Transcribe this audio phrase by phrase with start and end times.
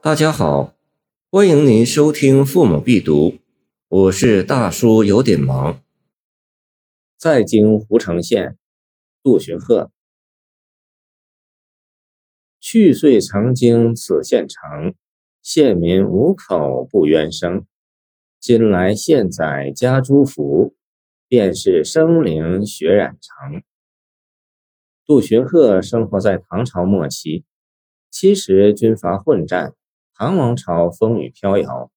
[0.00, 0.76] 大家好，
[1.28, 3.30] 欢迎您收听《父母必读》，
[3.88, 5.82] 我是大叔，有点忙。
[7.16, 8.56] 在京湖城县，
[9.24, 9.90] 杜荀鹤。
[12.60, 14.94] 去岁曾经此县城，
[15.42, 17.66] 县民无口不冤声。
[18.38, 20.76] 今来县宰家诸福，
[21.26, 23.62] 便是生灵血染成。
[25.04, 27.44] 杜荀鹤生活在唐朝末期，
[28.12, 29.74] 七时军阀混战。
[30.20, 31.92] 唐王朝风雨飘摇，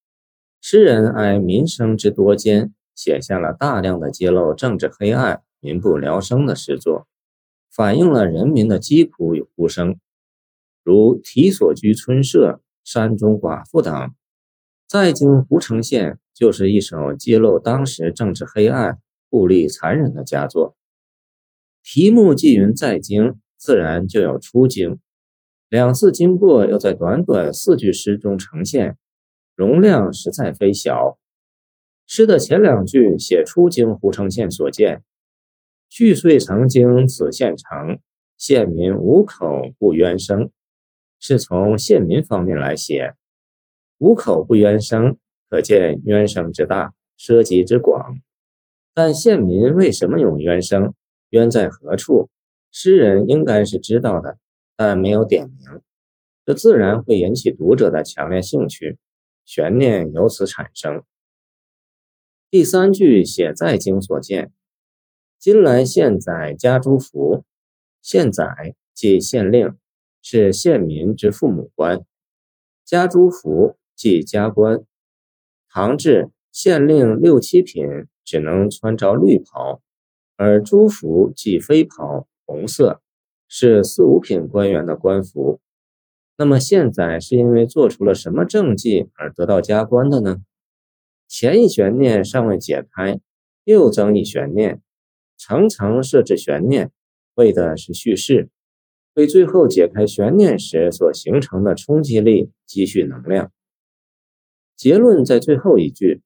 [0.62, 7.08] 诗人哀民生之多艰，写下了大量的揭露政治黑暗、民不聊生的诗作，
[7.72, 10.00] 反映了人民的疾苦与呼声，
[10.84, 12.52] 如《题所居村舍》
[12.84, 14.14] 《山中寡妇》等。
[14.88, 19.00] 在京胡城县就是一首揭露当时政治黑暗、
[19.32, 20.76] 暴力残忍的佳作。
[21.82, 25.00] 题目既云在京，自然就有出京。
[25.72, 28.98] 两次经过，又在短短四句诗中呈现，
[29.56, 31.18] 容量实在非小。
[32.06, 35.02] 诗的前两句写出京胡城县所见，
[35.88, 38.00] 去岁曾经此县城，
[38.38, 40.52] 县民无口不冤声，
[41.22, 43.14] 是从县民方面来写，
[43.98, 45.18] 无口不冤声，
[45.50, 48.18] 可见冤声之大，涉及之广。
[48.94, 50.94] 但县民为什么有冤声，
[51.30, 52.30] 冤在何处？
[52.74, 54.38] 诗人应该是知道的。
[54.84, 55.80] 但没有点名，
[56.44, 58.98] 这自然会引起读者的强烈兴趣，
[59.46, 61.04] 悬念由此产生。
[62.50, 64.52] 第三句写在京所见，
[65.38, 67.44] 今来县宰家诸福，
[68.02, 69.78] 县宰即县令，
[70.20, 72.00] 是县民之父母官；
[72.84, 74.84] 家诸福即家官。
[75.70, 77.86] 唐制县令六七品
[78.26, 79.84] 只能穿着绿袍，
[80.38, 83.00] 而诸服即飞袍，红色。
[83.54, 85.60] 是四五品官员的官服，
[86.38, 90.38] 那么现在是因为做出了什么政绩而得到加官的呢？
[91.28, 93.20] 前一悬念尚未解开，
[93.66, 94.82] 又增一悬念，
[95.38, 96.92] 层层设置悬念，
[97.36, 98.48] 为的是叙事，
[99.16, 103.52] 为最后解开悬念时所形成的冲击力积蓄能量。
[104.78, 106.22] 结论在最后一句，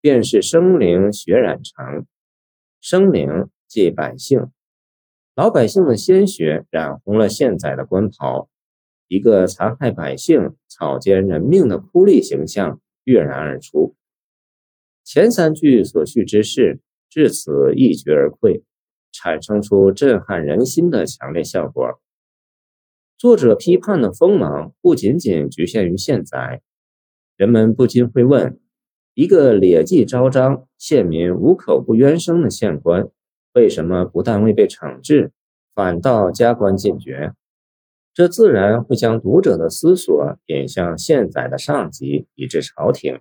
[0.00, 2.06] 便是生灵血染成，
[2.80, 4.50] 生灵即百姓。
[5.34, 8.50] 老百姓的鲜血染红了现宰的官袍，
[9.08, 13.96] 一个残害百姓、草菅人命的酷吏形象跃然而出。
[15.02, 18.62] 前三句所叙之事至此一决而溃，
[19.10, 21.98] 产生出震撼人心的强烈效果。
[23.16, 26.60] 作者批判的锋芒不仅仅局限于现宰，
[27.38, 28.60] 人们不禁会问：
[29.14, 33.08] 一个劣迹昭彰、县民无口不冤声的县官。
[33.54, 35.32] 为什么不但未被惩治，
[35.74, 37.32] 反倒加官进爵？
[38.14, 43.20] 这自然会将读者的思索引向现在的上级以至朝廷。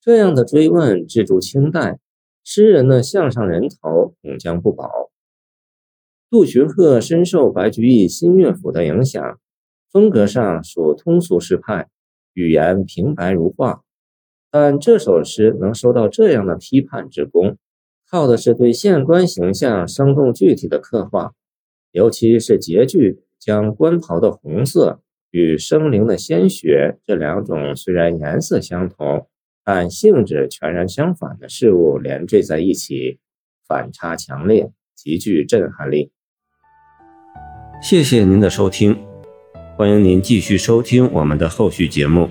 [0.00, 1.98] 这样的追问置诸清代，
[2.44, 5.10] 诗人的项上人头恐将不保。
[6.30, 9.40] 杜荀鹤深受白居易新乐府的影响，
[9.90, 11.88] 风格上属通俗诗派，
[12.34, 13.82] 语言平白如画，
[14.50, 17.56] 但这首诗能收到这样的批判之功。
[18.10, 21.32] 靠的是对县官形象生动具体的刻画，
[21.92, 29.28] 尤其是结句将官袍的红色与生灵的鲜血这两种虽然颜色相同，
[29.62, 33.18] 但性质全然相反的事物连缀在一起，
[33.66, 36.10] 反差强烈，极具震撼力。
[37.82, 38.96] 谢谢您的收听，
[39.76, 42.30] 欢迎您继续收听我们的后续节目。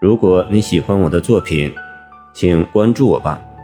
[0.00, 1.74] 如果你喜欢我的作品，
[2.34, 3.55] 请关注我吧。